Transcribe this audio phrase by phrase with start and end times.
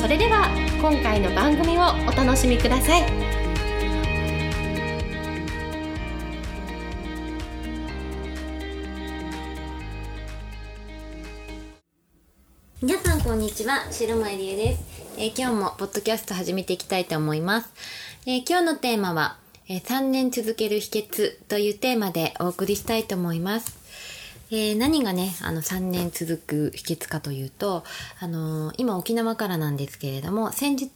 [0.00, 0.48] それでは
[0.80, 3.02] 今回の番組をお楽しみください。
[12.80, 17.70] 皆さんこんにちは白間りえです、えー、今日もポッドキャスト始めていきたいと思います、
[18.24, 19.36] えー、今日のテーマは、
[19.68, 23.79] えー、3年続ける秘訣というテーマでお送りしたいと思います。
[24.52, 27.84] えー、何がね、あの3年続く秘訣かというと、
[28.18, 30.90] あのー、今沖縄からなんですけれども、先日、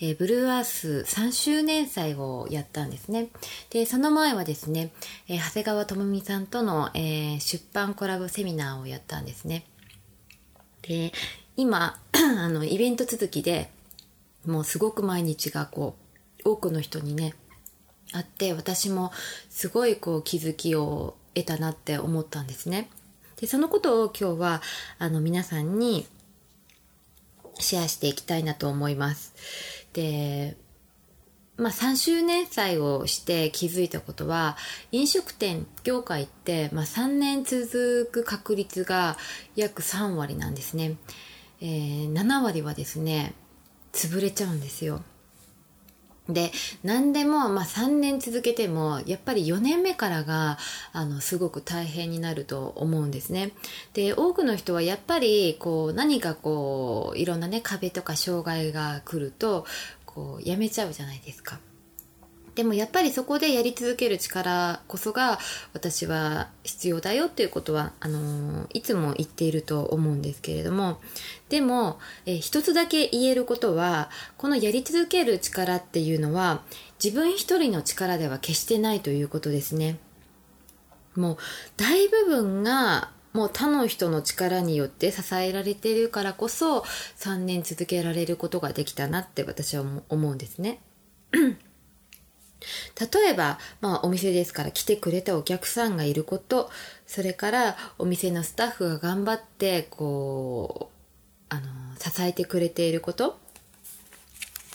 [0.00, 3.28] えー、ブルーアース3周年祭をやったんですね。
[3.70, 4.90] で、その前はですね、
[5.26, 9.64] え長谷川智美さんとの、え出版コラボセミナーをやったんですね。
[10.82, 11.12] で、
[11.56, 13.70] 今、 あの、イベント続きで、
[14.44, 15.96] もうすごく毎日がこ
[16.44, 17.34] う、多くの人にね、
[18.12, 19.12] あって、私も
[19.48, 22.88] すごいこう気づきを得たなって思ったんですね。
[23.36, 24.62] で、そのことを今日は、
[24.98, 26.06] あの、皆さんに
[27.58, 29.34] シェアしていきたいなと思います。
[29.92, 30.56] で、
[31.56, 34.56] まあ、3周年祭をして気づいたことは、
[34.90, 39.16] 飲食店業界って、まあ、3年続く確率が
[39.54, 40.96] 約3割なんですね。
[41.60, 43.34] えー、7割はですね、
[43.92, 45.02] 潰れちゃうんですよ。
[46.28, 46.52] で
[46.84, 50.56] 何でも、まあ、3年続けてもやっぱり4年目からが
[50.92, 53.52] あのすごく大変になると思うんですね。
[53.92, 59.66] で多くの人はやっぱりこう何かこういろんなね壁とか障害が来ると
[60.06, 61.58] こうやめちゃうじゃないですか。
[62.54, 65.38] でもやっぱりそこでやり続ける力こそが
[65.72, 71.00] 私は必要だよっていうことはあのいつも言っていると思うんですけれども
[71.48, 76.62] でもえ一つだけ言えることはこのやり続ける力っていうのは
[77.02, 79.98] 自分一人の力では決してないということですね。
[81.16, 81.36] もう
[81.76, 86.80] 大部分がもう他の人の力によって支えられているからこそ
[87.18, 90.80] 3年続けられることができたなって私は思うんですね。
[92.98, 96.70] 例えば、まあ、お店ですから来てくれたお客さんがいること
[97.06, 101.62] それからお店のスタッフが頑張ってこうあの
[101.98, 103.38] 支えてくれていること。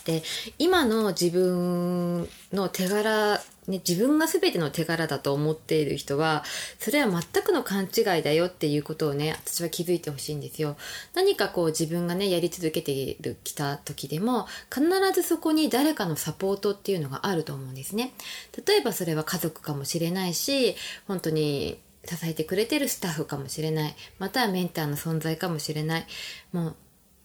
[0.05, 0.23] で
[0.57, 6.43] 今の自分の手柄ね、自分が全ての手柄だと思っている人は、
[6.79, 10.77] それは全くの勘違いだよっていうことをね、私は気づいてほしいんですよ。
[11.13, 18.13] 何かこう自分がね、やり続けて、きた時でも、必ずそこに誰かのサポートっていうのがあると思うんですね。
[18.65, 20.75] 例えばそれは家族かもしれないし、
[21.07, 23.95] 本当に支えてくれてるスタッフかもしれない。
[24.17, 26.07] またはメンターの存在かもしれない。
[26.53, 26.75] もう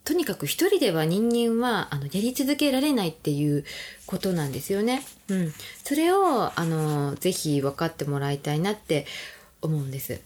[0.04, 3.64] とにかく一人では人間はあのやり続けられないっていう
[4.06, 5.02] ことなんですよね。
[5.28, 5.52] うん。
[5.84, 9.06] それをあのぜひ分かってもらいたいなって
[9.60, 10.20] 思うんです。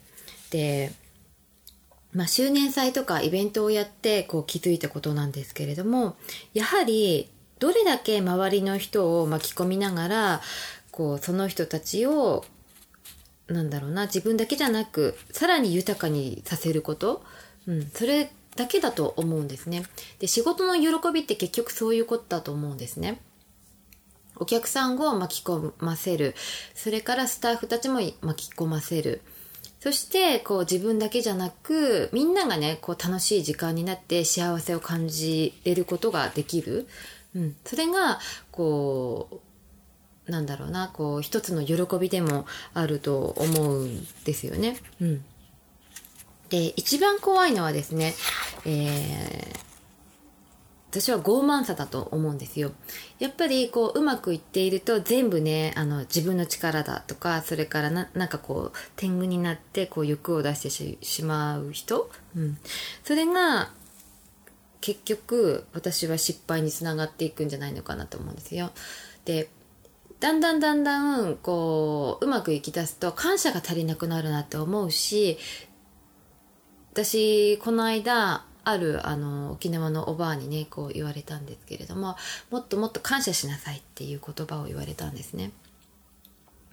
[0.51, 0.93] で、
[2.13, 6.17] まあ、周年祭とかイベントをやってこう気づいたことなんですけれども
[6.55, 7.29] やはり
[7.59, 10.41] どれだけ周りの人を巻き込みながら
[10.91, 12.45] こうその人たちを
[13.49, 17.23] なんだろうな自分だけじゃなくさらに豊かにさせること、
[17.67, 19.85] うん、それだけだと思うんですね。
[20.19, 23.21] で、仕事の喜びって結局そういうことだと思うんですね。
[24.37, 26.35] お客さんを巻き込ませる。
[26.75, 29.23] それからスタッフたちも巻き込ませる。
[29.81, 36.89] そして、こう自分だけじゃなく、みんながね、こう楽しい時間になって幸せを感じれることができる。
[37.35, 37.57] うん。
[37.65, 38.19] それが、
[38.51, 39.43] こ
[40.27, 44.77] う、なんだろうな、こう一つの喜びでもあると思うんですよね。
[45.01, 45.25] うん。
[46.49, 48.15] で、一番怖いのはですね、
[48.69, 49.67] えー、
[50.91, 52.73] 私は傲慢さだと思うんですよ。
[53.21, 62.59] やっぱりこううまくいっていると全部ねあの自分の力だとかそれからななんかこう天狗になってこう欲を出してしまう人、うん、
[63.05, 63.71] それが
[64.81, 68.73] 結局私は失敗につながっていくんじゃないのかなと思うんですよ。
[69.25, 69.49] で
[70.19, 75.39] だんだんだんだんこううまくいきだすと感謝が足りなくなるなって思うし
[76.93, 82.17] 私この間あるあの沖縄のおばあにねこう言われたんですけれども
[82.51, 85.53] もっともっと感謝しなさいっていう言葉を言われたんですね。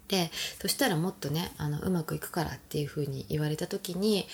[0.07, 4.27] でそしたらもっとねあのうまくいくからっていうふうに言われた時に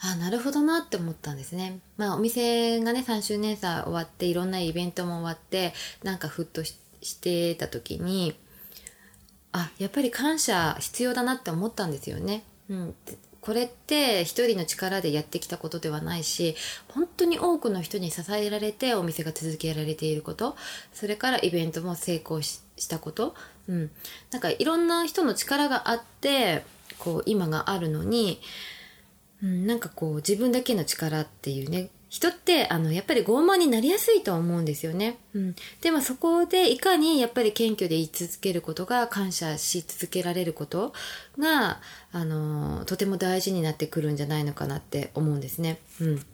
[0.00, 1.80] あなるほどなって思ったんですね。
[1.96, 5.72] まあお店がね3周年さ終わっていろんなイベントも終わって
[6.02, 6.76] なんかふっとし
[7.22, 8.38] てた時に
[9.52, 12.44] あやっぱり感謝必要だなって思ったんですよね。
[12.68, 12.94] うん、
[13.40, 16.56] これって一人の力でやってきたことではないし
[16.88, 20.56] 本当に多くの人に支えられてお店が続けられていること
[20.92, 23.34] それからイベントも成功したこと、
[23.68, 23.90] うん、
[24.30, 26.64] なんかいろんな人の力があって
[26.98, 28.40] こう今があるのに、
[29.42, 35.18] うん、なんかこう自分だけの力っていうね人ってあのやっぱり傲慢になりやすいと思うんですよね。
[35.34, 40.94] うん、でもそこでいかにやっぱり謙虚で言い続けることが感謝し続けられること
[41.38, 41.80] が
[42.12, 45.78] あのとても大事になってくるんじゃないのかなって思うんですね。
[46.00, 46.26] うん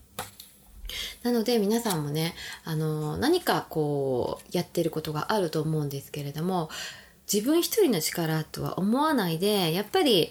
[1.25, 2.35] なので皆さんもね、
[2.65, 6.71] あの何かこうやってることがあると思うんですけれども
[7.33, 10.31] 自分一人の力とは思わないでやっぱり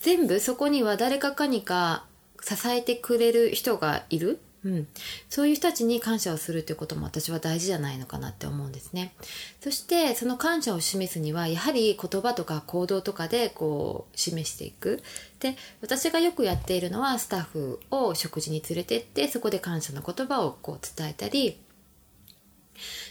[0.00, 2.04] 全部そこには誰かかにか
[2.42, 4.88] 支えてくれる人がいるうん、
[5.28, 9.14] そういう人たちに感謝をするということも私は大事じゃないのかなって思うんですね。
[9.60, 15.02] そしてその感謝を示すにはやはり言葉とか行動とかでこう示していく。
[15.40, 21.58] で私がよくやっているのはスタッフを食事に連れてってそこで感謝の言葉をこう伝えたり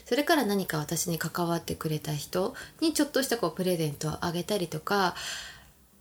[0.05, 5.15] それから何か私に関わってくれた人にちょっとしたこうプレゼントをあげたりとか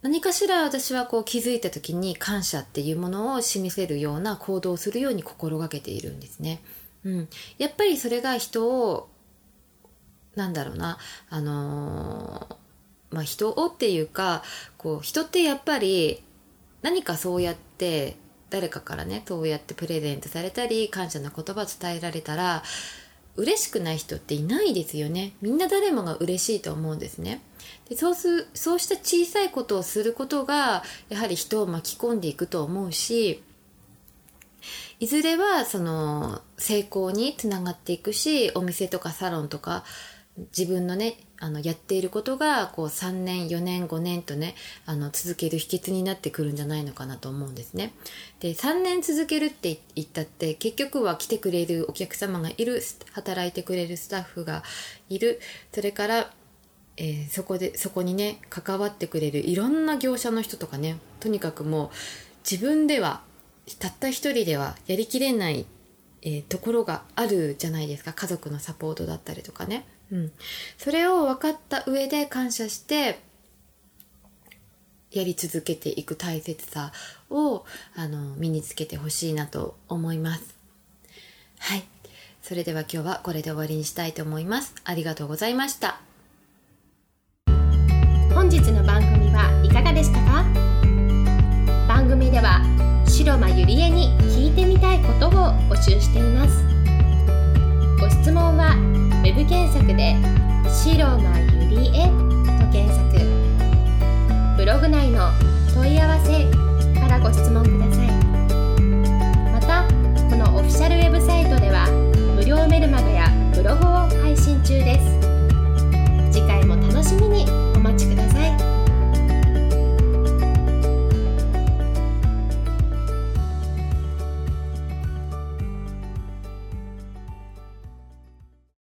[0.02, 6.60] 何かしら私はこう気づいた時に感謝っていうものを示せるような行動をするように心がけているんですね。
[7.04, 7.28] うん、
[7.58, 9.08] やっぱりそれが人を
[10.34, 10.98] なんだろうな
[11.30, 14.42] あのー、まあ人をっていうか
[14.76, 16.22] こう人ってやっぱり
[16.82, 18.16] 何かそうやって
[18.50, 22.62] 誰かからねそうやってプレゼントされたり感謝の言葉伝えられたら
[23.36, 25.32] 嬉しくない人っていないですよね。
[25.40, 27.40] みんな誰もが嬉しいと思うんですね。
[27.88, 33.42] でそうすそうした小さいことをすることがやはり人を巻き込んでいくと思うし
[35.00, 39.84] いずれはその成功につながっていくしお店とかサロンとか
[40.56, 44.54] 自分のねあのやっていることがこう3年4年5年とね
[44.86, 47.92] あの続ける秘訣になってくるんじゃないのかなと思うんですね。
[48.38, 52.80] で3年続けるって言ったって結局は来てくれるお客様がいる
[53.10, 54.62] 働いてくれるスタッフが
[55.08, 55.40] いる。
[55.74, 56.32] それから
[56.98, 61.90] えー、そこでそこにね関わってくれるいろんな業者の人とかねとにかくもう
[62.48, 63.22] 自分では
[63.78, 65.66] たった一人ではやりきれない、
[66.20, 68.12] えー、ところがあるじゃないですか。
[68.12, 70.32] 家族のサポートだったりとかね、うん、
[70.76, 73.18] それを分かった上で感謝して
[75.10, 76.92] やり続けていく大切さ
[77.30, 77.64] を
[77.96, 80.54] あの身につけてほしいなと思います。
[81.58, 81.84] はい。
[82.42, 84.74] それでは今日はこれで終わりにしたいと思います。
[84.84, 86.00] ありがとうございました。
[88.34, 90.44] 本日の番組はいかがでしたか？
[91.88, 92.60] 番組では
[93.06, 95.30] 白間ゆりえに聞いてみたいことを
[95.70, 96.71] 募集しています。
[100.84, 101.22] 白の
[101.70, 102.08] ゆりえ」
[102.58, 103.02] と検索。
[104.56, 105.30] ブログ内の
[105.72, 106.50] 問い合わせ
[107.00, 107.91] からご質問ください。